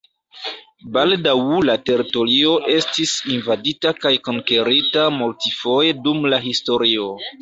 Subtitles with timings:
[0.95, 1.35] Baldaŭ
[1.69, 7.13] la teritorio estis invadita kaj konkerita multfoje dum la historio.